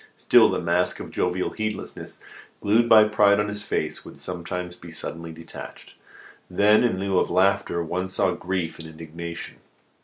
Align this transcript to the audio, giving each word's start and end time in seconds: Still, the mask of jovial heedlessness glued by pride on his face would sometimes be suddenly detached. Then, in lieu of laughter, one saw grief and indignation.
Still, 0.17 0.49
the 0.49 0.59
mask 0.59 0.99
of 0.99 1.11
jovial 1.11 1.51
heedlessness 1.51 2.19
glued 2.59 2.89
by 2.89 3.03
pride 3.03 3.39
on 3.39 3.49
his 3.49 3.61
face 3.61 4.03
would 4.03 4.17
sometimes 4.17 4.75
be 4.75 4.91
suddenly 4.91 5.31
detached. 5.31 5.93
Then, 6.49 6.83
in 6.83 6.97
lieu 6.99 7.19
of 7.19 7.29
laughter, 7.29 7.83
one 7.83 8.07
saw 8.07 8.31
grief 8.31 8.79
and 8.79 8.87
indignation. 8.89 9.57